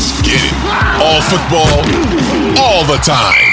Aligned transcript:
Let's 0.00 0.22
get 0.22 0.40
it. 0.40 0.54
All 0.96 1.20
football, 1.20 1.76
all 2.56 2.86
the 2.86 2.96
time. 3.04 3.52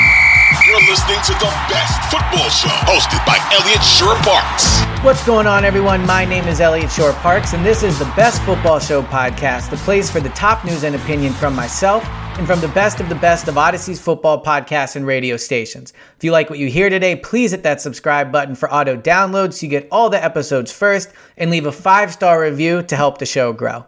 You're 0.66 0.80
listening 0.89 1.19
to 1.25 1.33
the 1.33 1.52
best 1.67 2.02
football 2.09 2.47
show 2.47 2.69
hosted 2.88 3.19
by 3.27 3.38
Eliot 3.52 3.83
Shorr-Parks. 3.83 4.80
What's 5.03 5.25
going 5.25 5.45
on, 5.45 5.66
everyone? 5.66 6.05
My 6.05 6.23
name 6.23 6.47
is 6.47 6.61
Eliot 6.61 6.89
Shorr-Parks, 6.89 7.52
and 7.52 7.66
this 7.66 7.83
is 7.83 7.99
the 7.99 8.09
Best 8.16 8.41
Football 8.44 8.80
Show 8.80 9.02
podcast, 9.02 9.71
the 9.71 9.75
place 9.75 10.09
for 10.09 10.21
the 10.21 10.30
top 10.30 10.63
news 10.63 10.86
and 10.86 10.95
opinion 10.95 11.33
from 11.33 11.53
myself 11.53 12.08
and 12.38 12.47
from 12.47 12.61
the 12.61 12.69
best 12.69 13.02
of 13.02 13.09
the 13.09 13.16
best 13.16 13.49
of 13.49 13.58
Audacy's 13.58 13.99
football 13.99 14.41
podcasts 14.41 14.95
and 14.95 15.05
radio 15.05 15.36
stations. 15.36 15.91
If 16.16 16.23
you 16.23 16.31
like 16.31 16.49
what 16.49 16.59
you 16.59 16.69
hear 16.69 16.89
today, 16.89 17.17
please 17.17 17.52
hit 17.52 17.64
that 17.64 17.81
subscribe 17.81 18.31
button 18.31 18.55
for 18.55 18.71
auto 18.73 18.95
download 18.95 19.52
so 19.52 19.66
you 19.66 19.69
get 19.69 19.89
all 19.91 20.09
the 20.09 20.23
episodes 20.23 20.71
first 20.71 21.09
and 21.36 21.52
leave 21.52 21.66
a 21.66 21.73
five 21.73 22.14
star 22.14 22.41
review 22.41 22.83
to 22.83 22.95
help 22.95 23.17
the 23.17 23.25
show 23.25 23.52
grow. 23.52 23.86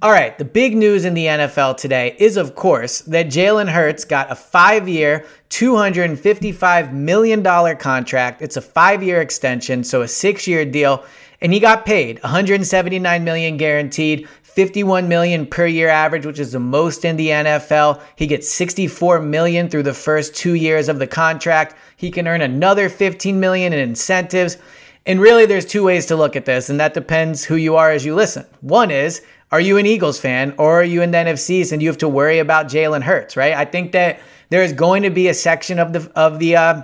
All 0.00 0.10
right, 0.10 0.36
the 0.38 0.44
big 0.44 0.74
news 0.74 1.04
in 1.04 1.12
the 1.12 1.26
NFL 1.26 1.76
today 1.76 2.16
is, 2.18 2.38
of 2.38 2.54
course, 2.54 3.02
that 3.02 3.26
Jalen 3.26 3.68
Hurts 3.68 4.04
got 4.04 4.32
a 4.32 4.34
five 4.34 4.88
year, 4.88 5.26
$255 5.50 6.92
million 6.92 7.76
contract. 7.76 8.40
It's 8.40 8.56
a 8.56 8.62
five 8.62 9.02
year 9.02 9.20
extension, 9.20 9.84
so 9.84 10.00
a 10.00 10.08
six 10.08 10.48
year 10.48 10.64
deal. 10.64 11.04
And 11.42 11.52
he 11.52 11.60
got 11.60 11.84
paid 11.84 12.22
179 12.22 13.22
million 13.22 13.56
guaranteed, 13.58 14.28
51 14.42 15.08
million 15.08 15.46
per 15.46 15.66
year 15.66 15.88
average, 15.88 16.24
which 16.24 16.38
is 16.38 16.52
the 16.52 16.58
most 16.58 17.04
in 17.04 17.16
the 17.16 17.28
NFL. 17.28 18.00
He 18.16 18.26
gets 18.26 18.50
64 18.50 19.20
million 19.20 19.68
through 19.68 19.82
the 19.82 19.94
first 19.94 20.34
two 20.34 20.54
years 20.54 20.88
of 20.88 21.00
the 21.00 21.06
contract. 21.06 21.76
He 21.96 22.10
can 22.10 22.26
earn 22.26 22.40
another 22.40 22.88
15 22.88 23.38
million 23.38 23.72
in 23.72 23.78
incentives. 23.78 24.56
And 25.04 25.20
really, 25.20 25.46
there's 25.46 25.66
two 25.66 25.84
ways 25.84 26.06
to 26.06 26.16
look 26.16 26.36
at 26.36 26.44
this, 26.44 26.70
and 26.70 26.78
that 26.78 26.94
depends 26.94 27.44
who 27.44 27.56
you 27.56 27.74
are 27.76 27.90
as 27.90 28.04
you 28.04 28.14
listen. 28.14 28.46
One 28.60 28.92
is, 28.92 29.20
are 29.52 29.60
you 29.60 29.76
an 29.76 29.86
Eagles 29.86 30.18
fan 30.18 30.54
or 30.58 30.80
are 30.80 30.84
you 30.84 31.02
in 31.02 31.10
the 31.10 31.18
NFC 31.18 31.50
East 31.50 31.72
and 31.72 31.82
you 31.82 31.88
have 31.88 31.98
to 31.98 32.08
worry 32.08 32.38
about 32.38 32.66
Jalen 32.66 33.02
Hurts, 33.02 33.36
right? 33.36 33.52
I 33.52 33.66
think 33.66 33.92
that 33.92 34.18
there 34.48 34.62
is 34.62 34.72
going 34.72 35.02
to 35.02 35.10
be 35.10 35.28
a 35.28 35.34
section 35.34 35.78
of 35.78 35.92
the 35.92 36.10
of 36.16 36.38
the 36.38 36.56
uh, 36.56 36.82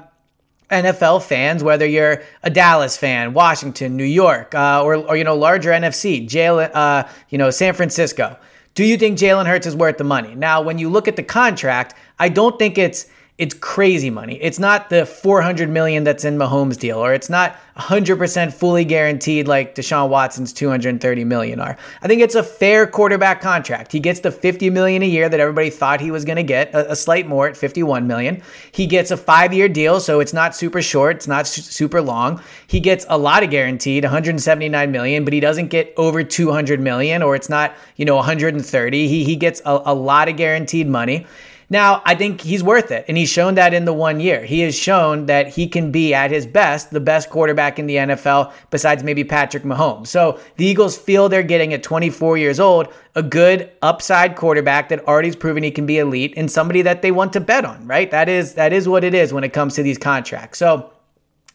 NFL 0.70 1.22
fans, 1.22 1.64
whether 1.64 1.86
you're 1.86 2.22
a 2.42 2.50
Dallas 2.50 2.97
fan, 2.97 3.32
Washington, 3.32 3.97
New 3.97 4.04
York, 4.04 4.54
uh, 4.54 4.82
or 4.84 4.97
or 4.97 5.16
you 5.16 5.25
know 5.25 5.34
larger 5.34 5.70
NFC, 5.70 6.28
Jalen, 6.28 6.70
uh, 6.75 7.09
you 7.31 7.38
know 7.38 7.50
San 7.50 7.72
Francisco. 7.72 8.38
Do 8.75 8.84
you 8.84 8.97
think 8.97 9.19
Jalen 9.19 9.47
Hurts 9.47 9.66
is 9.66 9.75
worth 9.75 9.97
the 9.97 10.04
money? 10.04 10.34
Now, 10.34 10.62
when 10.62 10.78
you 10.78 10.88
look 10.88 11.09
at 11.09 11.16
the 11.16 11.22
contract, 11.22 11.94
I 12.19 12.28
don't 12.28 12.59
think 12.59 12.78
it's 12.78 13.06
it's 13.38 13.54
crazy 13.54 14.10
money. 14.10 14.34
It's 14.43 14.59
not 14.59 14.91
the 14.91 15.06
400 15.06 15.69
million 15.69 16.03
that's 16.03 16.25
in 16.25 16.37
Mahomes 16.37 16.76
deal, 16.76 16.99
or 16.99 17.15
it's 17.15 17.31
not 17.31 17.56
100% 17.76 18.53
fully 18.53 18.84
guaranteed 18.84 19.47
like 19.47 19.76
Deshaun 19.76 20.09
Watson's 20.09 20.53
230 20.53 21.22
million 21.22 21.60
are. 21.60 21.77
I 22.03 22.09
think 22.09 22.21
it's 22.21 22.34
a 22.34 22.43
fair 22.43 22.84
quarterback 22.84 23.41
contract. 23.41 23.93
He 23.93 24.00
gets 24.00 24.19
the 24.19 24.32
50 24.32 24.71
million 24.71 25.03
a 25.03 25.06
year 25.06 25.28
that 25.28 25.38
everybody 25.38 25.71
thought 25.71 26.00
he 26.00 26.10
was 26.10 26.25
going 26.25 26.34
to 26.34 26.43
get, 26.43 26.75
a, 26.75 26.91
a, 26.91 26.97
slight 26.97 27.28
more 27.28 27.47
at 27.47 27.56
51 27.56 28.09
million. 28.09 28.43
He 28.72 28.87
gets 28.87 29.12
a 29.12 29.16
five-year 29.16 29.69
deal, 29.69 30.00
so 30.00 30.19
it's 30.19 30.32
not 30.32 30.56
super 30.56 30.82
short, 30.82 31.15
it's 31.15 31.28
not 31.28 31.47
su- 31.47 31.62
super 31.62 32.03
long. 32.03 32.43
He 32.66 32.81
gets 32.81 33.06
a 33.09 33.16
lot 33.16 33.44
of 33.44 33.50
guaranteed, 33.50 34.03
179 34.03 34.91
million, 34.91 35.22
but 35.22 35.32
he 35.32 35.38
doesn't 35.38 35.69
get 35.69 35.94
over 35.97 36.25
200 36.25 36.81
million, 36.81 37.22
or 37.22 37.37
it's 37.37 37.48
not 37.48 37.72
you 37.94 38.04
know 38.04 38.16
130. 38.16 39.06
He 39.06 39.22
he 39.22 39.37
gets 39.37 39.62
a, 39.65 39.81
a 39.84 39.94
lot 39.94 40.28
of 40.28 40.37
guaranteed 40.37 40.88
money. 40.88 41.25
Now, 41.70 42.00
I 42.06 42.14
think 42.14 42.40
he's 42.40 42.62
worth 42.62 42.90
it, 42.90 43.04
and 43.08 43.16
he's 43.18 43.28
shown 43.28 43.56
that 43.56 43.74
in 43.74 43.84
the 43.84 43.92
one 43.92 44.20
year. 44.20 44.42
He 44.44 44.60
has 44.60 44.74
shown 44.74 45.26
that 45.26 45.48
he 45.48 45.68
can 45.68 45.92
be 45.92 46.14
at 46.14 46.30
his 46.30 46.46
best, 46.46 46.90
the 46.90 47.00
best 47.00 47.28
quarterback 47.28 47.78
in 47.78 47.86
the 47.86 47.96
NFL, 47.96 48.52
besides 48.70 49.04
maybe 49.04 49.22
Patrick 49.22 49.64
Mahomes. 49.64 50.06
So 50.06 50.40
the 50.56 50.64
Eagles 50.64 50.96
feel 50.96 51.28
they're 51.28 51.42
getting 51.42 51.74
at 51.74 51.82
24 51.82 52.38
years 52.38 52.58
old 52.58 52.88
a 53.14 53.22
good 53.22 53.70
upside 53.82 54.34
quarterback 54.34 54.88
that 54.88 55.06
already's 55.06 55.36
proven 55.36 55.62
he 55.62 55.70
can 55.70 55.84
be 55.84 55.98
elite 55.98 56.32
and 56.36 56.50
somebody 56.50 56.80
that 56.82 57.02
they 57.02 57.10
want 57.10 57.34
to 57.34 57.40
bet 57.40 57.66
on, 57.66 57.86
right? 57.86 58.10
That 58.10 58.28
is 58.28 58.54
that 58.54 58.72
is 58.72 58.88
what 58.88 59.04
it 59.04 59.12
is 59.12 59.32
when 59.32 59.44
it 59.44 59.52
comes 59.52 59.74
to 59.74 59.82
these 59.82 59.98
contracts. 59.98 60.58
So 60.58 60.90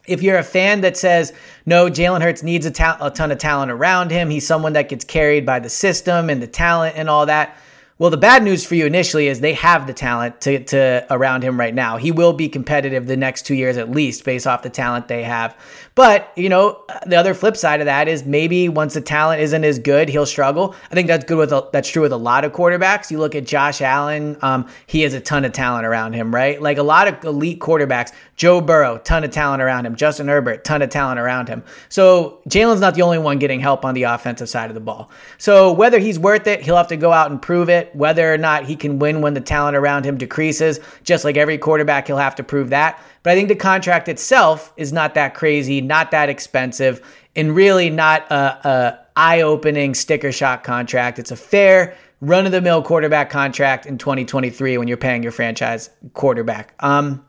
if 0.06 0.22
you're 0.22 0.38
a 0.38 0.44
fan 0.44 0.82
that 0.82 0.96
says, 0.96 1.32
no, 1.66 1.88
Jalen 1.88 2.22
Hurts 2.22 2.42
needs 2.42 2.66
a, 2.66 2.70
ta- 2.70 2.98
a 3.00 3.10
ton 3.10 3.32
of 3.32 3.38
talent 3.38 3.70
around 3.70 4.10
him, 4.10 4.30
he's 4.30 4.46
someone 4.46 4.74
that 4.74 4.88
gets 4.88 5.04
carried 5.04 5.46
by 5.46 5.58
the 5.58 5.70
system 5.70 6.28
and 6.28 6.42
the 6.42 6.46
talent 6.46 6.96
and 6.96 7.08
all 7.08 7.26
that, 7.26 7.56
well, 7.96 8.10
the 8.10 8.16
bad 8.16 8.42
news 8.42 8.66
for 8.66 8.74
you 8.74 8.86
initially 8.86 9.28
is 9.28 9.40
they 9.40 9.52
have 9.54 9.86
the 9.86 9.92
talent 9.92 10.40
to, 10.40 10.64
to 10.64 11.06
around 11.10 11.44
him 11.44 11.58
right 11.58 11.74
now. 11.74 11.96
He 11.96 12.10
will 12.10 12.32
be 12.32 12.48
competitive 12.48 13.06
the 13.06 13.16
next 13.16 13.46
two 13.46 13.54
years 13.54 13.76
at 13.76 13.90
least 13.90 14.24
based 14.24 14.48
off 14.48 14.62
the 14.62 14.70
talent 14.70 15.06
they 15.06 15.22
have. 15.22 15.56
But, 15.94 16.32
you 16.34 16.48
know, 16.48 16.84
the 17.06 17.14
other 17.14 17.34
flip 17.34 17.56
side 17.56 17.80
of 17.80 17.86
that 17.86 18.08
is 18.08 18.24
maybe 18.24 18.68
once 18.68 18.94
the 18.94 19.00
talent 19.00 19.40
isn't 19.40 19.62
as 19.62 19.78
good, 19.78 20.08
he'll 20.08 20.26
struggle. 20.26 20.74
I 20.90 20.94
think 20.94 21.06
that's 21.06 21.24
good 21.24 21.38
with 21.38 21.52
a, 21.52 21.68
that's 21.72 21.88
true 21.88 22.02
with 22.02 22.10
a 22.10 22.16
lot 22.16 22.44
of 22.44 22.52
quarterbacks. 22.52 23.12
You 23.12 23.18
look 23.18 23.36
at 23.36 23.44
Josh 23.44 23.80
Allen, 23.80 24.36
um, 24.42 24.68
he 24.86 25.02
has 25.02 25.14
a 25.14 25.20
ton 25.20 25.44
of 25.44 25.52
talent 25.52 25.86
around 25.86 26.14
him, 26.14 26.34
right? 26.34 26.60
Like 26.60 26.78
a 26.78 26.82
lot 26.82 27.06
of 27.06 27.22
elite 27.22 27.60
quarterbacks. 27.60 28.10
Joe 28.34 28.60
Burrow, 28.60 28.98
ton 28.98 29.22
of 29.22 29.30
talent 29.30 29.62
around 29.62 29.86
him. 29.86 29.94
Justin 29.94 30.26
Herbert, 30.26 30.64
ton 30.64 30.82
of 30.82 30.90
talent 30.90 31.20
around 31.20 31.46
him. 31.48 31.62
So 31.88 32.40
Jalen's 32.48 32.80
not 32.80 32.96
the 32.96 33.02
only 33.02 33.18
one 33.18 33.38
getting 33.38 33.60
help 33.60 33.84
on 33.84 33.94
the 33.94 34.02
offensive 34.02 34.48
side 34.48 34.70
of 34.70 34.74
the 34.74 34.80
ball. 34.80 35.12
So 35.38 35.72
whether 35.72 36.00
he's 36.00 36.18
worth 36.18 36.48
it, 36.48 36.62
he'll 36.62 36.76
have 36.76 36.88
to 36.88 36.96
go 36.96 37.12
out 37.12 37.30
and 37.30 37.40
prove 37.40 37.68
it. 37.68 37.94
Whether 37.94 38.34
or 38.34 38.38
not 38.38 38.64
he 38.64 38.74
can 38.74 38.98
win 38.98 39.20
when 39.20 39.34
the 39.34 39.40
talent 39.40 39.76
around 39.76 40.04
him 40.04 40.18
decreases, 40.18 40.80
just 41.04 41.24
like 41.24 41.36
every 41.36 41.56
quarterback, 41.56 42.08
he'll 42.08 42.16
have 42.16 42.34
to 42.34 42.42
prove 42.42 42.70
that. 42.70 43.00
But 43.22 43.30
I 43.30 43.36
think 43.36 43.48
the 43.48 43.56
contract 43.56 44.08
itself 44.08 44.72
is 44.76 44.92
not 44.92 45.14
that 45.14 45.34
crazy, 45.34 45.80
not 45.84 46.10
that 46.10 46.28
expensive, 46.28 47.00
and 47.36 47.54
really 47.54 47.90
not 47.90 48.30
a, 48.30 48.68
a 48.68 48.98
eye-opening 49.16 49.94
sticker 49.94 50.32
shock 50.32 50.64
contract. 50.64 51.18
It's 51.18 51.30
a 51.30 51.36
fair 51.36 51.96
run-of-the-mill 52.20 52.82
quarterback 52.82 53.30
contract 53.30 53.86
in 53.86 53.98
2023 53.98 54.78
when 54.78 54.88
you're 54.88 54.96
paying 54.96 55.22
your 55.22 55.32
franchise 55.32 55.90
quarterback. 56.14 56.74
Um, 56.80 57.24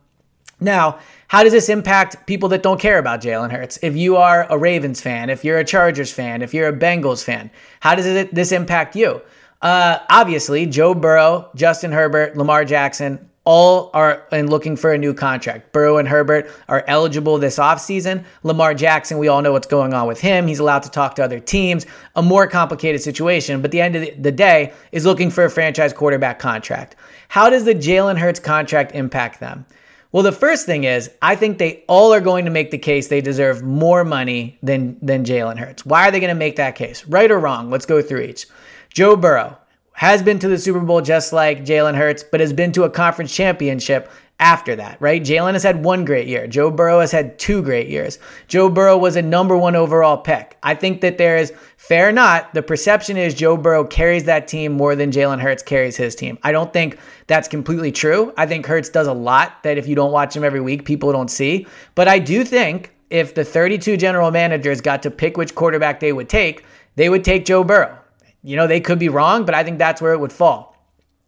now, 0.60 1.00
how 1.28 1.44
does 1.44 1.52
this 1.52 1.70
impact 1.70 2.28
people 2.28 2.50
that 2.50 2.64
don't 2.64 2.80
care 2.80 2.98
about 2.98 3.22
Jalen 3.22 3.52
Hurts? 3.52 3.78
If 3.82 3.96
you 3.96 4.16
are 4.16 4.48
a 4.50 4.58
Ravens 4.58 5.02
fan, 5.02 5.30
if 5.30 5.44
you're 5.44 5.58
a 5.58 5.66
Chargers 5.66 6.12
fan, 6.12 6.42
if 6.42 6.54
you're 6.54 6.70
a 6.70 6.74
Bengals 6.74 7.24
fan, 7.24 7.52
how 7.82 7.96
does 7.96 8.06
it, 8.06 8.34
this 8.34 8.52
impact 8.52 8.96
you? 8.96 9.22
Uh, 9.62 10.00
obviously, 10.10 10.66
Joe 10.66 10.94
Burrow, 10.94 11.50
Justin 11.56 11.91
Herbert, 11.91 12.38
Lamar 12.38 12.64
Jackson, 12.64 13.29
all 13.46 13.92
are 13.94 14.28
in 14.32 14.50
looking 14.50 14.76
for 14.76 14.92
a 14.92 14.97
new 14.97 15.14
contract. 15.14 15.72
Burrow 15.72 15.97
and 15.97 16.08
Herbert 16.08 16.50
are 16.68 16.84
eligible 16.88 17.38
this 17.38 17.58
offseason. 17.58 18.26
Lamar 18.44 18.74
Jackson, 18.74 19.20
we 19.20 19.28
all 19.28 19.42
know 19.42 19.52
what's 19.52 19.68
going 19.68 19.94
on 19.94 20.08
with 20.08 20.20
him. 20.20 20.47
He's 20.47 20.59
allowed 20.59 20.84
to 20.84 20.92
talk 20.92 21.16
to 21.16 21.24
other 21.24 21.40
teams. 21.40 21.86
A 22.16 22.22
more 22.22 22.47
complicated 22.47 23.02
situation, 23.02 23.62
but 23.62 23.72
the 23.72 23.82
end 23.82 23.96
of 23.96 24.22
the 24.22 24.32
day 24.32 24.74
is 24.92 25.06
looking 25.06 25.30
for 25.30 25.46
a 25.46 25.50
franchise 25.50 25.94
quarterback 25.94 26.40
contract. 26.40 26.96
How 27.28 27.50
does 27.50 27.66
the 27.66 27.76
Jalen 27.76 28.18
Hurts 28.18 28.40
contract 28.40 28.94
impact 28.94 29.40
them? 29.40 29.66
Well, 30.12 30.24
the 30.24 30.32
first 30.32 30.66
thing 30.66 30.86
is, 30.86 31.12
I 31.22 31.36
think 31.36 31.58
they 31.58 31.84
all 31.88 32.14
are 32.14 32.22
going 32.22 32.46
to 32.46 32.52
make 32.52 32.72
the 32.72 32.78
case 32.78 33.09
they 33.09 33.20
deserve 33.22 33.64
more 33.64 34.06
money 34.06 34.58
than, 34.64 34.98
than 35.02 35.26
Jalen 35.26 35.58
Hurts. 35.58 35.86
Why 35.86 36.08
are 36.08 36.12
they 36.12 36.22
going 36.22 36.30
to 36.30 36.36
make 36.36 36.56
that 36.56 36.76
case? 36.76 37.06
Right 37.06 37.30
or 37.30 37.38
wrong? 37.38 37.70
Let's 37.70 37.86
go 37.86 38.02
through 38.02 38.22
each. 38.22 38.48
Joe 38.90 39.18
Burrow, 39.18 39.58
has 39.96 40.22
been 40.22 40.40
to 40.40 40.50
the 40.50 40.58
Super 40.58 40.82
Bowl 40.82 41.02
just 41.02 41.32
like 41.32 41.64
Jalen 41.64 41.96
Hurts, 41.96 42.22
but 42.22 42.42
has 42.42 42.52
been 42.52 42.74
to 42.74 42.84
a 42.84 42.90
conference 42.90 43.34
championship 43.34 44.12
after 44.42 44.76
that, 44.76 45.00
right? 45.00 45.24
Jalen 45.24 45.53
has 45.53 45.64
had 45.64 45.86
one 45.86 46.03
great 46.03 46.28
year. 46.28 46.47
Joe 46.47 46.70
Burrow 46.70 47.00
has 47.00 47.14
had 47.14 47.40
two 47.40 47.62
great 47.64 47.88
years. 47.88 48.20
Joe 48.50 48.70
Burrow 48.70 48.97
was 48.97 49.16
a 49.16 49.22
number 49.22 49.56
one 49.56 49.78
overall 49.78 50.18
pick. 50.18 50.58
I 50.62 50.76
think 50.76 51.00
that 51.00 51.18
there 51.18 51.38
is, 51.38 51.53
fair 51.78 52.09
or 52.09 52.12
not, 52.12 52.53
the 52.53 52.62
perception 52.62 53.16
is 53.16 53.34
Joe 53.34 53.56
Burrow 53.56 53.86
carries 53.86 54.26
that 54.26 54.50
team 54.50 54.74
more 54.74 54.97
than 54.97 55.12
Jalen 55.12 55.40
Hurts 55.40 55.64
carries 55.64 55.96
his 55.96 56.14
team. 56.14 56.38
I 56.44 56.52
don't 56.52 56.74
think 56.74 57.00
that's 57.28 57.48
completely 57.48 57.94
true. 57.94 58.34
I 58.36 58.46
think 58.46 58.66
Hurts 58.66 58.90
does 58.90 59.08
a 59.08 59.14
lot 59.14 59.64
that 59.64 59.78
if 59.78 59.88
you 59.88 59.96
don't 59.96 60.12
watch 60.12 60.36
him 60.36 60.44
every 60.44 60.62
week, 60.62 60.84
people 60.84 61.14
don't 61.14 61.32
see. 61.32 61.66
But 61.96 62.09
I 62.09 62.20
do 62.20 62.44
think 62.44 62.94
if 63.09 63.34
the 63.34 63.46
32 63.46 63.96
general 63.96 64.32
managers 64.32 64.82
got 64.82 65.03
to 65.03 65.12
pick 65.12 65.38
which 65.38 65.56
quarterback 65.56 66.02
they 66.02 66.12
would 66.12 66.28
take, 66.28 66.66
they 66.98 67.08
would 67.08 67.24
take 67.24 67.46
Joe 67.46 67.64
Burrow. 67.64 67.98
You 68.46 68.56
know, 68.56 68.68
they 68.68 68.80
could 68.80 69.00
be 69.00 69.09
wrong, 69.09 69.44
but 69.44 69.56
I 69.56 69.64
think 69.64 69.80
that's 69.80 70.02
where 70.02 70.14
it 70.14 70.20
would 70.20 70.32
fall. 70.32 70.78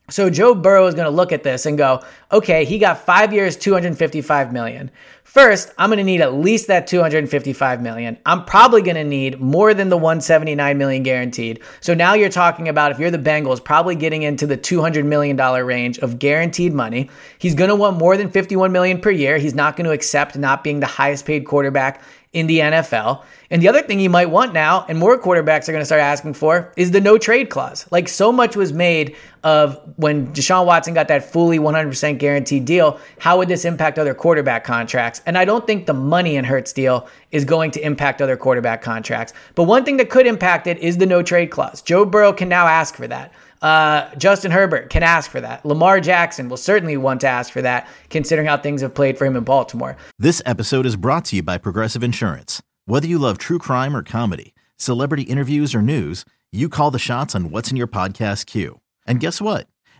So 0.09 0.29
Joe 0.29 0.53
Burrow 0.53 0.85
is 0.87 0.93
going 0.93 1.05
to 1.05 1.11
look 1.11 1.31
at 1.31 1.43
this 1.43 1.65
and 1.65 1.77
go, 1.77 2.01
okay, 2.31 2.65
he 2.65 2.77
got 2.79 2.99
five 2.99 3.33
years, 3.33 3.55
255 3.55 4.51
million. 4.51 4.91
First, 5.23 5.73
I'm 5.77 5.89
going 5.89 5.97
to 5.97 6.03
need 6.03 6.21
at 6.21 6.33
least 6.33 6.67
that 6.67 6.87
255 6.87 7.81
million. 7.81 8.17
I'm 8.25 8.45
probably 8.45 8.81
going 8.81 8.95
to 8.95 9.03
need 9.03 9.39
more 9.41 9.73
than 9.73 9.89
the 9.89 9.97
179 9.97 10.77
million 10.77 11.03
guaranteed. 11.03 11.61
So 11.81 11.93
now 11.93 12.13
you're 12.13 12.29
talking 12.29 12.69
about 12.69 12.91
if 12.91 12.99
you're 12.99 13.11
the 13.11 13.17
Bengals, 13.17 13.63
probably 13.63 13.95
getting 13.95 14.23
into 14.23 14.47
the 14.47 14.57
200 14.57 15.05
million 15.05 15.35
dollar 15.35 15.65
range 15.65 15.99
of 15.99 16.17
guaranteed 16.17 16.73
money. 16.73 17.09
He's 17.39 17.55
going 17.55 17.69
to 17.69 17.75
want 17.75 17.97
more 17.97 18.15
than 18.17 18.31
51 18.31 18.71
million 18.71 19.01
per 19.01 19.11
year. 19.11 19.37
He's 19.37 19.53
not 19.53 19.75
going 19.75 19.85
to 19.85 19.91
accept 19.91 20.37
not 20.37 20.63
being 20.63 20.79
the 20.79 20.87
highest 20.87 21.25
paid 21.25 21.45
quarterback 21.45 22.01
in 22.33 22.47
the 22.47 22.59
NFL. 22.59 23.23
And 23.49 23.61
the 23.61 23.67
other 23.67 23.81
thing 23.81 23.99
you 23.99 24.09
might 24.09 24.29
want 24.29 24.53
now, 24.53 24.85
and 24.87 24.99
more 24.99 25.17
quarterbacks 25.17 25.67
are 25.67 25.71
going 25.71 25.81
to 25.81 25.85
start 25.85 26.01
asking 26.01 26.33
for, 26.33 26.73
is 26.75 26.91
the 26.91 27.01
no 27.01 27.17
trade 27.17 27.49
clause. 27.49 27.87
Like 27.91 28.07
so 28.07 28.31
much 28.31 28.55
was 28.55 28.73
made 28.73 29.15
of 29.43 29.79
when 29.95 30.27
Deshaun 30.33 30.65
Watson 30.65 30.93
got 30.93 31.07
that 31.07 31.31
fully 31.31 31.57
100% 31.57 32.16
guaranteed 32.17 32.65
deal. 32.65 32.99
How 33.19 33.37
would 33.37 33.47
this 33.47 33.63
impact 33.65 33.97
other 33.97 34.13
quarterback 34.13 34.63
contracts? 34.63 35.21
And 35.25 35.37
I 35.37 35.45
don't 35.45 35.65
think 35.65 35.85
the 35.85 35.93
money 35.93 36.35
in 36.35 36.43
Hurts 36.43 36.73
deal 36.73 37.07
is 37.31 37.45
going 37.45 37.71
to 37.71 37.85
impact 37.85 38.21
other 38.21 38.35
quarterback 38.35 38.81
contracts. 38.81 39.33
But 39.55 39.63
one 39.63 39.85
thing 39.85 39.97
that 39.97 40.09
could 40.09 40.27
impact 40.27 40.67
it 40.67 40.77
is 40.79 40.97
the 40.97 41.05
no 41.05 41.23
trade 41.23 41.51
clause. 41.51 41.81
Joe 41.81 42.05
Burrow 42.05 42.33
can 42.33 42.49
now 42.49 42.67
ask 42.67 42.95
for 42.95 43.07
that. 43.07 43.31
Uh, 43.61 44.13
Justin 44.15 44.51
Herbert 44.51 44.89
can 44.89 45.03
ask 45.03 45.31
for 45.31 45.41
that. 45.41 45.65
Lamar 45.65 45.99
Jackson 45.99 46.47
will 46.49 46.57
certainly 46.57 46.97
want 46.97 47.21
to 47.21 47.27
ask 47.27 47.51
for 47.51 47.61
that, 47.61 47.87
considering 48.09 48.47
how 48.47 48.57
things 48.57 48.81
have 48.81 48.93
played 48.93 49.17
for 49.17 49.25
him 49.25 49.35
in 49.35 49.43
Baltimore. 49.43 49.97
This 50.19 50.41
episode 50.45 50.85
is 50.85 50.95
brought 50.95 51.25
to 51.25 51.37
you 51.37 51.43
by 51.43 51.57
Progressive 51.57 52.03
Insurance. 52.03 52.61
Whether 52.85 53.07
you 53.07 53.17
love 53.17 53.37
true 53.37 53.59
crime 53.59 53.95
or 53.95 54.03
comedy, 54.03 54.53
celebrity 54.77 55.23
interviews 55.23 55.73
or 55.73 55.81
news, 55.81 56.23
you 56.51 56.69
call 56.69 56.91
the 56.91 56.99
shots 56.99 57.35
on 57.35 57.49
what's 57.49 57.71
in 57.71 57.77
your 57.77 57.87
podcast 57.87 58.45
queue. 58.45 58.79
And 59.05 59.19
guess 59.19 59.41
what? 59.41 59.67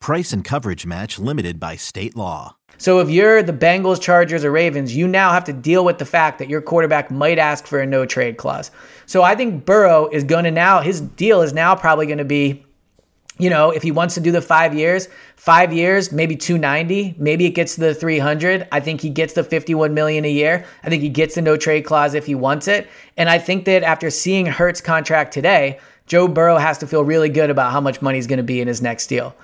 Price 0.00 0.32
and 0.32 0.42
coverage 0.42 0.86
match 0.86 1.18
limited 1.18 1.60
by 1.60 1.76
state 1.76 2.16
law. 2.16 2.56
So 2.78 3.00
if 3.00 3.10
you're 3.10 3.42
the 3.42 3.52
Bengals, 3.52 4.00
Chargers, 4.00 4.44
or 4.44 4.50
Ravens, 4.50 4.96
you 4.96 5.06
now 5.06 5.32
have 5.32 5.44
to 5.44 5.52
deal 5.52 5.84
with 5.84 5.98
the 5.98 6.06
fact 6.06 6.38
that 6.38 6.48
your 6.48 6.62
quarterback 6.62 7.10
might 7.10 7.38
ask 7.38 7.66
for 7.66 7.80
a 7.80 7.86
no 7.86 8.06
trade 8.06 8.38
clause. 8.38 8.70
So 9.04 9.22
I 9.22 9.34
think 9.34 9.66
Burrow 9.66 10.08
is 10.08 10.24
going 10.24 10.44
to 10.44 10.50
now, 10.50 10.80
his 10.80 11.02
deal 11.02 11.42
is 11.42 11.52
now 11.52 11.76
probably 11.76 12.06
going 12.06 12.18
to 12.18 12.24
be 12.24 12.64
you 13.38 13.48
know, 13.48 13.70
if 13.70 13.82
he 13.82 13.90
wants 13.90 14.14
to 14.16 14.20
do 14.20 14.30
the 14.30 14.42
five 14.42 14.74
years, 14.74 15.08
five 15.36 15.72
years, 15.72 16.12
maybe 16.12 16.36
290, 16.36 17.14
maybe 17.16 17.46
it 17.46 17.52
gets 17.52 17.74
to 17.76 17.80
the 17.80 17.94
300. 17.94 18.68
I 18.70 18.80
think 18.80 19.00
he 19.00 19.08
gets 19.08 19.32
the 19.32 19.42
51 19.42 19.94
million 19.94 20.26
a 20.26 20.30
year. 20.30 20.66
I 20.84 20.90
think 20.90 21.02
he 21.02 21.08
gets 21.08 21.36
the 21.36 21.40
no 21.40 21.56
trade 21.56 21.86
clause 21.86 22.12
if 22.12 22.26
he 22.26 22.34
wants 22.34 22.68
it. 22.68 22.90
And 23.16 23.30
I 23.30 23.38
think 23.38 23.64
that 23.64 23.82
after 23.82 24.10
seeing 24.10 24.44
Hurts 24.44 24.82
contract 24.82 25.32
today, 25.32 25.80
Joe 26.06 26.28
Burrow 26.28 26.58
has 26.58 26.76
to 26.78 26.86
feel 26.86 27.02
really 27.02 27.30
good 27.30 27.48
about 27.48 27.72
how 27.72 27.80
much 27.80 28.02
money 28.02 28.18
is 28.18 28.26
going 28.26 28.36
to 28.36 28.42
be 28.42 28.60
in 28.60 28.68
his 28.68 28.82
next 28.82 29.06
deal. 29.06 29.34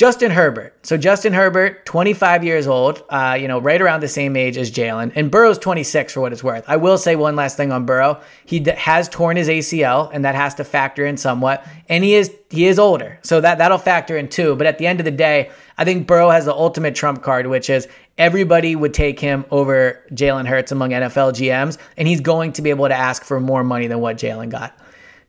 Justin 0.00 0.30
Herbert. 0.30 0.74
So 0.86 0.96
Justin 0.96 1.34
Herbert, 1.34 1.84
25 1.84 2.42
years 2.42 2.66
old, 2.66 3.04
uh, 3.10 3.36
you 3.38 3.46
know, 3.46 3.58
right 3.58 3.82
around 3.82 4.00
the 4.00 4.08
same 4.08 4.34
age 4.34 4.56
as 4.56 4.70
Jalen, 4.70 5.12
and 5.14 5.30
Burrow's 5.30 5.58
26 5.58 6.14
for 6.14 6.22
what 6.22 6.32
it's 6.32 6.42
worth. 6.42 6.64
I 6.66 6.76
will 6.76 6.96
say 6.96 7.16
one 7.16 7.36
last 7.36 7.58
thing 7.58 7.70
on 7.70 7.84
Burrow. 7.84 8.18
He 8.46 8.60
d- 8.60 8.70
has 8.70 9.10
torn 9.10 9.36
his 9.36 9.48
ACL, 9.48 10.08
and 10.10 10.24
that 10.24 10.34
has 10.34 10.54
to 10.54 10.64
factor 10.64 11.04
in 11.04 11.18
somewhat. 11.18 11.66
And 11.90 12.02
he 12.02 12.14
is 12.14 12.34
he 12.48 12.66
is 12.66 12.78
older, 12.78 13.18
so 13.20 13.42
that 13.42 13.58
that'll 13.58 13.76
factor 13.76 14.16
in 14.16 14.28
too. 14.28 14.56
But 14.56 14.66
at 14.66 14.78
the 14.78 14.86
end 14.86 15.00
of 15.00 15.04
the 15.04 15.10
day, 15.10 15.50
I 15.76 15.84
think 15.84 16.06
Burrow 16.06 16.30
has 16.30 16.46
the 16.46 16.54
ultimate 16.54 16.94
trump 16.94 17.22
card, 17.22 17.48
which 17.48 17.68
is 17.68 17.86
everybody 18.16 18.74
would 18.74 18.94
take 18.94 19.20
him 19.20 19.44
over 19.50 20.02
Jalen 20.12 20.46
Hurts 20.46 20.72
among 20.72 20.92
NFL 20.92 21.34
GMs, 21.34 21.76
and 21.98 22.08
he's 22.08 22.22
going 22.22 22.54
to 22.54 22.62
be 22.62 22.70
able 22.70 22.88
to 22.88 22.96
ask 22.96 23.22
for 23.22 23.38
more 23.38 23.62
money 23.62 23.86
than 23.86 24.00
what 24.00 24.16
Jalen 24.16 24.48
got. 24.48 24.74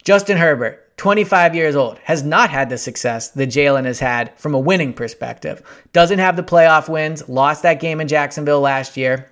Justin 0.06 0.38
Herbert, 0.38 0.91
25 1.02 1.56
years 1.56 1.76
old, 1.76 1.98
has 2.04 2.22
not 2.22 2.52
had 2.52 2.70
the 2.70 2.78
success 2.78 3.30
that 3.30 3.50
Jalen 3.50 3.86
has 3.86 4.00
had 4.00 4.38
from 4.38 4.54
a 4.54 4.60
winning 4.60 4.94
perspective. 4.94 5.64
Doesn't 5.94 6.20
have 6.20 6.36
the 6.36 6.44
playoff 6.44 6.88
wins, 6.88 7.28
lost 7.28 7.64
that 7.64 7.80
game 7.80 8.00
in 8.00 8.08
Jacksonville 8.08 8.62
last 8.62 8.96
year. 8.96 9.28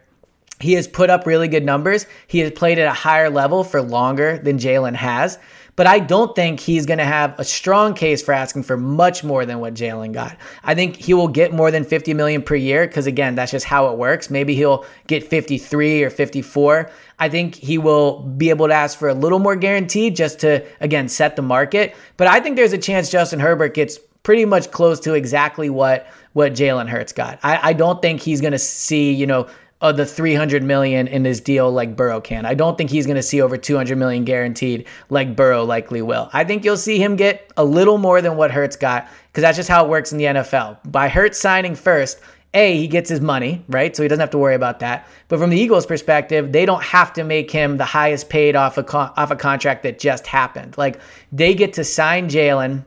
He 0.59 0.73
has 0.73 0.87
put 0.87 1.11
up 1.11 1.27
really 1.27 1.47
good 1.47 1.63
numbers. 1.63 2.07
He 2.25 2.39
has 2.39 2.49
played 2.53 2.79
at 2.79 2.87
a 2.87 2.91
higher 2.91 3.29
level 3.29 3.63
for 3.63 3.83
longer 3.83 4.39
than 4.39 4.57
Jalen 4.57 4.95
has 4.95 5.37
but 5.79 5.87
I 5.87 5.99
don't 5.99 6.35
think 6.35 6.59
he's 6.59 6.85
going 6.85 6.97
to 6.97 7.05
have 7.05 7.39
a 7.39 7.45
strong 7.45 7.93
case 7.93 8.21
for 8.21 8.33
asking 8.33 8.63
for 8.63 8.75
much 8.75 9.23
more 9.23 9.45
than 9.45 9.61
what 9.61 9.75
Jalen 9.75 10.11
got. 10.11 10.35
I 10.61 10.75
think 10.75 10.97
he 10.97 11.13
will 11.13 11.29
get 11.29 11.53
more 11.53 11.71
than 11.71 11.85
50 11.85 12.13
million 12.15 12.43
per 12.43 12.55
year 12.55 12.85
because 12.85 13.07
again, 13.07 13.35
that's 13.35 13.53
just 13.53 13.65
how 13.65 13.87
it 13.87 13.97
works. 13.97 14.29
Maybe 14.29 14.55
he'll 14.55 14.85
get 15.07 15.23
53 15.23 16.03
or 16.03 16.09
54. 16.09 16.91
I 17.17 17.29
think 17.29 17.55
he 17.55 17.77
will 17.77 18.23
be 18.23 18.49
able 18.49 18.67
to 18.67 18.73
ask 18.73 18.99
for 18.99 19.07
a 19.07 19.13
little 19.13 19.39
more 19.39 19.55
guarantee 19.55 20.09
just 20.09 20.41
to 20.41 20.65
again 20.81 21.07
set 21.07 21.37
the 21.37 21.43
market. 21.43 21.95
But 22.17 22.27
I 22.27 22.41
think 22.41 22.57
there's 22.57 22.73
a 22.73 22.77
chance 22.77 23.09
Justin 23.09 23.39
Herbert 23.39 23.73
gets 23.73 23.99
pretty 24.23 24.43
much 24.43 24.71
close 24.71 24.99
to 24.99 25.13
exactly 25.13 25.69
what 25.69 26.07
what 26.33 26.51
Jalen 26.51 26.89
Hurts 26.89 27.13
got. 27.13 27.39
I, 27.41 27.69
I 27.69 27.71
don't 27.71 28.01
think 28.01 28.19
he's 28.19 28.41
going 28.41 28.51
to 28.51 28.59
see, 28.59 29.13
you 29.13 29.25
know, 29.25 29.47
of 29.81 29.95
the 29.95 30.05
300 30.05 30.61
million 30.61 31.07
in 31.07 31.23
his 31.23 31.39
deal 31.39 31.71
like 31.71 31.95
Burrow 31.95 32.19
can. 32.19 32.45
I 32.45 32.53
don't 32.53 32.77
think 32.77 32.89
he's 32.89 33.05
going 33.05 33.15
to 33.15 33.23
see 33.23 33.41
over 33.41 33.55
200 33.55 33.97
million 33.97 34.25
guaranteed 34.25 34.85
like 35.09 35.35
Burrow 35.35 35.63
likely 35.63 36.01
will. 36.01 36.29
I 36.33 36.43
think 36.43 36.65
you'll 36.65 36.77
see 36.77 37.01
him 37.01 37.15
get 37.15 37.51
a 37.55 37.63
little 37.63 37.97
more 37.97 38.21
than 38.21 38.35
what 38.35 38.51
Hurts 38.51 38.75
got 38.75 39.07
because 39.27 39.41
that's 39.41 39.57
just 39.57 39.69
how 39.69 39.85
it 39.85 39.89
works 39.89 40.11
in 40.11 40.17
the 40.17 40.25
NFL. 40.25 40.91
By 40.91 41.07
Hurts 41.07 41.39
signing 41.39 41.75
first, 41.75 42.19
a, 42.53 42.75
he 42.75 42.87
gets 42.87 43.09
his 43.09 43.21
money, 43.21 43.63
right? 43.69 43.95
So 43.95 44.03
he 44.03 44.09
doesn't 44.09 44.21
have 44.21 44.31
to 44.31 44.37
worry 44.37 44.55
about 44.55 44.79
that. 44.79 45.07
But 45.27 45.39
from 45.39 45.51
the 45.51 45.57
Eagles' 45.57 45.85
perspective, 45.85 46.51
they 46.51 46.65
don't 46.65 46.83
have 46.83 47.13
to 47.13 47.23
make 47.23 47.51
him 47.51 47.77
the 47.77 47.85
highest 47.85 48.29
paid 48.29 48.55
off 48.55 48.77
a, 48.77 48.83
con- 48.83 49.13
off 49.15 49.31
a 49.31 49.35
contract 49.35 49.83
that 49.83 49.99
just 49.99 50.25
happened. 50.25 50.77
Like 50.77 50.99
they 51.31 51.53
get 51.53 51.73
to 51.73 51.83
sign 51.83 52.27
Jalen 52.27 52.83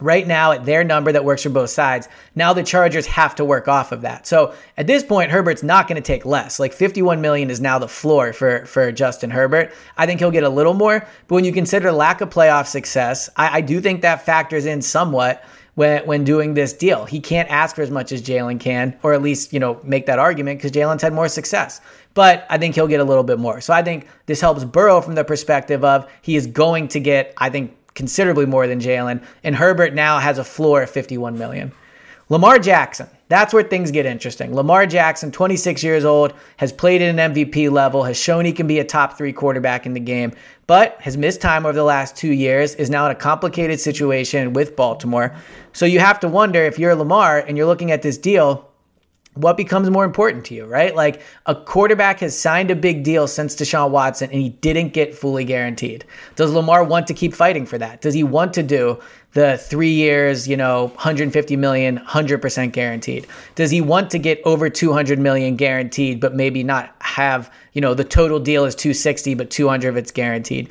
right 0.00 0.26
now 0.26 0.52
at 0.52 0.64
their 0.64 0.84
number 0.84 1.10
that 1.12 1.24
works 1.24 1.42
for 1.42 1.48
both 1.48 1.70
sides. 1.70 2.08
Now 2.34 2.52
the 2.52 2.62
Chargers 2.62 3.06
have 3.06 3.34
to 3.36 3.44
work 3.44 3.68
off 3.68 3.92
of 3.92 4.02
that. 4.02 4.26
So 4.26 4.54
at 4.76 4.86
this 4.86 5.02
point, 5.02 5.30
Herbert's 5.30 5.62
not 5.62 5.88
going 5.88 6.00
to 6.00 6.06
take 6.06 6.24
less. 6.24 6.60
Like 6.60 6.72
51 6.72 7.20
million 7.20 7.50
is 7.50 7.60
now 7.60 7.78
the 7.78 7.88
floor 7.88 8.32
for 8.32 8.64
for 8.66 8.92
Justin 8.92 9.30
Herbert. 9.30 9.72
I 9.96 10.06
think 10.06 10.20
he'll 10.20 10.30
get 10.30 10.44
a 10.44 10.48
little 10.48 10.74
more, 10.74 11.00
but 11.26 11.34
when 11.34 11.44
you 11.44 11.52
consider 11.52 11.90
lack 11.92 12.20
of 12.20 12.30
playoff 12.30 12.66
success, 12.66 13.28
I, 13.36 13.58
I 13.58 13.60
do 13.60 13.80
think 13.80 14.02
that 14.02 14.24
factors 14.24 14.66
in 14.66 14.82
somewhat. 14.82 15.44
When, 15.74 16.04
when 16.06 16.24
doing 16.24 16.54
this 16.54 16.72
deal, 16.72 17.04
he 17.04 17.20
can't 17.20 17.48
ask 17.48 17.76
for 17.76 17.82
as 17.82 17.90
much 17.92 18.10
as 18.10 18.20
Jalen 18.20 18.58
can, 18.58 18.98
or 19.04 19.14
at 19.14 19.22
least 19.22 19.52
you 19.52 19.60
know 19.60 19.80
make 19.84 20.06
that 20.06 20.18
argument 20.18 20.58
because 20.58 20.72
Jalen's 20.72 21.02
had 21.02 21.12
more 21.12 21.28
success. 21.28 21.80
But 22.14 22.48
I 22.50 22.58
think 22.58 22.74
he'll 22.74 22.88
get 22.88 22.98
a 22.98 23.04
little 23.04 23.22
bit 23.22 23.38
more. 23.38 23.60
So 23.60 23.72
I 23.72 23.84
think 23.84 24.08
this 24.26 24.40
helps 24.40 24.64
Burrow 24.64 25.00
from 25.00 25.14
the 25.14 25.22
perspective 25.22 25.84
of 25.84 26.10
he 26.20 26.34
is 26.34 26.48
going 26.48 26.88
to 26.88 26.98
get, 26.98 27.32
I 27.36 27.48
think, 27.48 27.76
considerably 27.98 28.46
more 28.46 28.68
than 28.68 28.78
Jalen, 28.78 29.20
and 29.42 29.56
Herbert 29.56 29.92
now 29.92 30.20
has 30.20 30.38
a 30.38 30.44
floor 30.44 30.82
of 30.82 30.90
51 30.90 31.36
million. 31.36 31.72
Lamar 32.28 32.60
Jackson, 32.60 33.08
that's 33.26 33.52
where 33.52 33.64
things 33.64 33.90
get 33.90 34.06
interesting. 34.06 34.54
Lamar 34.54 34.86
Jackson, 34.86 35.32
26 35.32 35.82
years 35.82 36.04
old, 36.04 36.32
has 36.58 36.72
played 36.72 37.02
at 37.02 37.18
an 37.18 37.34
MVP 37.34 37.72
level, 37.72 38.04
has 38.04 38.16
shown 38.16 38.44
he 38.44 38.52
can 38.52 38.68
be 38.68 38.78
a 38.78 38.84
top 38.84 39.18
three 39.18 39.32
quarterback 39.32 39.84
in 39.84 39.94
the 39.94 40.00
game, 40.00 40.32
but 40.68 41.00
has 41.00 41.16
missed 41.16 41.40
time 41.40 41.66
over 41.66 41.72
the 41.72 41.82
last 41.82 42.16
two 42.16 42.32
years, 42.32 42.76
is 42.76 42.88
now 42.88 43.04
in 43.06 43.10
a 43.10 43.16
complicated 43.16 43.80
situation 43.80 44.52
with 44.52 44.76
Baltimore. 44.76 45.34
So 45.72 45.84
you 45.84 45.98
have 45.98 46.20
to 46.20 46.28
wonder 46.28 46.62
if 46.62 46.78
you're 46.78 46.94
Lamar 46.94 47.38
and 47.38 47.56
you're 47.56 47.66
looking 47.66 47.90
at 47.90 48.02
this 48.02 48.16
deal, 48.16 48.67
what 49.38 49.56
becomes 49.56 49.88
more 49.88 50.04
important 50.04 50.44
to 50.46 50.54
you, 50.54 50.64
right? 50.64 50.94
Like 50.94 51.22
a 51.46 51.54
quarterback 51.54 52.20
has 52.20 52.38
signed 52.38 52.70
a 52.70 52.76
big 52.76 53.04
deal 53.04 53.28
since 53.28 53.54
Deshaun 53.54 53.90
Watson 53.90 54.30
and 54.30 54.40
he 54.40 54.50
didn't 54.50 54.92
get 54.92 55.14
fully 55.14 55.44
guaranteed. 55.44 56.04
Does 56.34 56.52
Lamar 56.52 56.82
want 56.82 57.06
to 57.06 57.14
keep 57.14 57.34
fighting 57.34 57.64
for 57.64 57.78
that? 57.78 58.00
Does 58.00 58.14
he 58.14 58.24
want 58.24 58.52
to 58.54 58.62
do 58.62 58.98
the 59.32 59.56
three 59.58 59.92
years, 59.92 60.48
you 60.48 60.56
know, 60.56 60.86
150 60.86 61.56
million, 61.56 61.98
100% 61.98 62.72
guaranteed? 62.72 63.26
Does 63.54 63.70
he 63.70 63.80
want 63.80 64.10
to 64.10 64.18
get 64.18 64.40
over 64.44 64.68
200 64.68 65.18
million 65.18 65.54
guaranteed, 65.54 66.20
but 66.20 66.34
maybe 66.34 66.64
not 66.64 66.94
have, 67.00 67.52
you 67.74 67.80
know, 67.80 67.94
the 67.94 68.04
total 68.04 68.40
deal 68.40 68.64
is 68.64 68.74
260, 68.74 69.34
but 69.34 69.50
200 69.50 69.88
of 69.88 69.96
it's 69.96 70.10
guaranteed? 70.10 70.68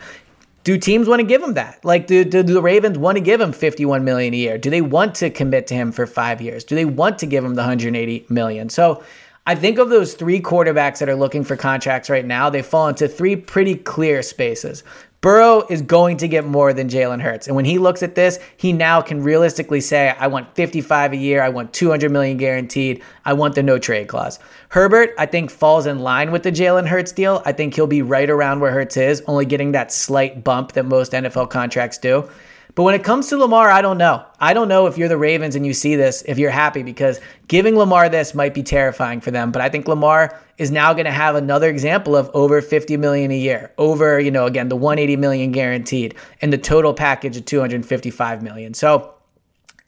Do 0.68 0.78
teams 0.78 1.08
want 1.08 1.22
to 1.22 1.26
give 1.26 1.42
him 1.42 1.54
that? 1.54 1.86
Like, 1.86 2.08
do, 2.08 2.26
do, 2.26 2.44
the 2.44 2.62
Ravens 2.62 2.98
want 2.98 3.18
to 3.18 3.22
give 3.22 3.40
him 3.40 3.54
51 3.54 4.04
million 4.04 4.34
a 4.34 4.38
year? 4.38 4.58
Do 4.58 4.70
they 4.70 4.82
want 4.82 5.16
to 5.16 5.30
commit 5.30 5.66
to 5.68 5.76
him 5.76 5.94
for 5.94 6.06
five 6.06 6.42
years? 6.42 6.66
Do 6.66 6.76
they 6.76 6.84
want 6.84 7.20
to 7.20 7.26
give 7.26 7.46
him 7.46 7.56
the 7.56 7.62
180 7.62 8.26
million? 8.28 8.68
So 8.68 9.02
I 9.46 9.56
think 9.56 9.80
of 9.80 9.88
those 9.88 10.16
three 10.16 10.42
quarterbacks 10.42 10.98
that 10.98 11.08
are 11.08 11.16
looking 11.16 11.46
for 11.46 11.56
contracts 11.56 12.10
right 12.10 12.26
now, 12.26 12.50
they 12.50 12.62
fall 12.62 12.90
into 12.90 13.08
three 13.08 13.38
pretty 13.38 13.76
clear 13.76 14.22
spaces. 14.22 14.84
Burrow 15.22 15.66
is 15.68 15.82
going 15.82 16.18
to 16.18 16.28
get 16.28 16.46
more 16.46 16.74
than 16.74 16.90
Jalen 16.90 17.22
Hurts. 17.22 17.48
And 17.48 17.56
when 17.56 17.66
he 17.66 17.80
looks 17.80 18.04
at 18.04 18.14
this, 18.14 18.40
he 18.56 18.72
now 18.72 19.02
can 19.02 19.24
realistically 19.24 19.82
say, 19.82 20.10
I 20.10 20.28
want 20.28 20.54
55 20.56 21.14
a 21.14 21.18
year, 21.18 21.42
I 21.42 21.50
want 21.50 21.74
200 21.74 22.12
million 22.12 22.38
guaranteed, 22.38 23.02
I 23.26 23.34
want 23.34 23.56
the 23.56 23.64
no 23.64 23.80
trade 23.80 24.08
clause. 24.08 24.40
Herbert, 24.70 25.16
I 25.18 25.26
think, 25.26 25.50
falls 25.50 25.88
in 25.88 26.00
line 26.00 26.32
with 26.32 26.44
the 26.44 26.52
Jalen 26.52 26.88
Hurts 26.88 27.12
deal. 27.12 27.42
I 27.46 27.52
think 27.52 27.74
he'll 27.74 27.88
be 27.88 28.04
right 28.04 28.30
around 28.30 28.60
where 28.60 28.72
Hurts 28.72 28.96
is, 28.96 29.24
only 29.26 29.46
getting 29.46 29.72
that 29.72 29.92
slight 29.92 30.44
bump 30.44 30.74
that 30.74 30.86
most 30.86 31.14
NFL 31.14 31.50
contracts 31.50 31.98
do. 31.98 32.30
But 32.78 32.84
when 32.84 32.94
it 32.94 33.04
comes 33.04 33.28
to 33.30 33.38
Lamar, 33.38 33.72
I 33.72 33.82
don't 33.82 33.98
know. 33.98 34.24
I 34.40 34.54
don't 34.54 34.68
know 34.68 34.86
if 34.86 35.00
you're 35.00 35.10
the 35.10 35.18
Ravens 35.18 35.56
and 35.56 35.66
you 35.66 35.74
see 35.74 35.96
this, 35.96 36.22
if 36.28 36.38
you're 36.38 36.52
happy, 36.52 36.84
because 36.84 37.20
giving 37.48 37.76
Lamar 37.76 38.08
this 38.08 38.36
might 38.36 38.54
be 38.54 38.62
terrifying 38.62 39.20
for 39.20 39.32
them. 39.32 39.52
But 39.52 39.64
I 39.64 39.70
think 39.70 39.88
Lamar 39.88 40.40
is 40.60 40.70
now 40.70 40.94
going 40.94 41.06
to 41.06 41.12
have 41.12 41.34
another 41.34 41.72
example 41.72 42.16
of 42.16 42.30
over 42.36 42.62
50 42.62 42.96
million 42.98 43.32
a 43.32 43.36
year, 43.36 43.74
over, 43.80 44.20
you 44.20 44.30
know, 44.30 44.46
again, 44.46 44.70
the 44.70 44.76
180 44.76 45.16
million 45.16 45.52
guaranteed, 45.52 46.14
and 46.40 46.54
the 46.54 46.58
total 46.60 46.94
package 46.94 47.36
of 47.38 47.46
255 47.46 48.44
million. 48.44 48.76
So 48.76 49.16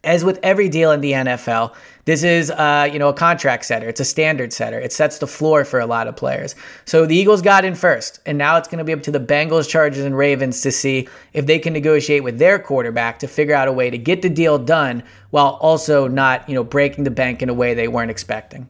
as 0.04 0.24
with 0.24 0.40
every 0.44 0.70
deal 0.70 0.92
in 0.92 1.02
the 1.02 1.12
NFL, 1.12 1.76
this 2.06 2.24
is 2.24 2.52
uh, 2.52 2.90
you 2.92 2.98
know 3.00 3.10
a 3.10 3.14
contract 3.14 3.66
setter. 3.66 3.88
It's 3.88 4.00
a 4.00 4.06
standard 4.06 4.54
setter. 4.54 4.80
It 4.80 4.94
sets 4.94 5.20
the 5.20 5.28
floor 5.28 5.66
for 5.66 5.80
a 5.80 5.86
lot 5.86 6.08
of 6.08 6.16
players. 6.16 6.56
So 6.86 7.06
the 7.06 7.16
Eagles 7.16 7.42
got 7.42 7.66
in 7.66 7.76
first, 7.76 8.20
and 8.26 8.38
now 8.38 8.58
it's 8.58 8.68
going 8.68 8.80
to 8.80 8.84
be 8.84 8.94
up 8.94 9.04
to 9.04 9.12
the 9.12 9.20
Bengals, 9.20 9.70
Chargers, 9.70 10.04
and 10.04 10.18
Ravens 10.18 10.62
to 10.62 10.72
see 10.72 11.08
if 11.34 11.46
they 11.46 11.60
can 11.60 11.74
negotiate 11.74 12.24
with 12.24 12.40
their 12.40 12.58
quarterback 12.58 13.20
to 13.20 13.28
figure 13.28 13.56
out 13.56 13.68
a 13.68 13.74
way 13.74 13.90
to 13.90 13.98
get 13.98 14.22
the 14.22 14.30
deal 14.30 14.58
done 14.58 15.04
while 15.32 15.60
also 15.62 16.08
not 16.08 16.48
you 16.48 16.56
know 16.56 16.64
breaking 16.64 17.04
the 17.04 17.12
bank 17.12 17.42
in 17.42 17.50
a 17.50 17.54
way 17.54 17.74
they 17.74 17.88
weren't 17.88 18.12
expecting. 18.12 18.68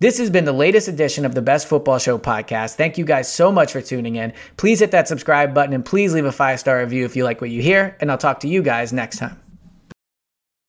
This 0.00 0.16
has 0.16 0.30
been 0.30 0.46
the 0.46 0.52
latest 0.52 0.88
edition 0.88 1.26
of 1.26 1.34
the 1.34 1.42
Best 1.42 1.66
Football 1.68 1.98
Show 1.98 2.18
podcast. 2.18 2.76
Thank 2.76 2.96
you 2.96 3.04
guys 3.04 3.30
so 3.30 3.52
much 3.52 3.72
for 3.72 3.82
tuning 3.82 4.16
in. 4.16 4.32
Please 4.56 4.80
hit 4.80 4.92
that 4.92 5.08
subscribe 5.08 5.52
button 5.52 5.74
and 5.74 5.84
please 5.84 6.14
leave 6.14 6.24
a 6.24 6.32
five 6.32 6.60
star 6.60 6.80
review 6.80 7.04
if 7.04 7.16
you 7.16 7.24
like 7.24 7.40
what 7.40 7.50
you 7.50 7.60
hear. 7.60 7.96
And 8.00 8.10
I'll 8.10 8.16
talk 8.16 8.40
to 8.40 8.48
you 8.48 8.62
guys 8.62 8.94
next 8.94 9.18
time. 9.18 9.38